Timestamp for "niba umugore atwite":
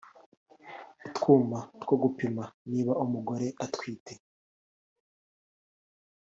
2.69-4.13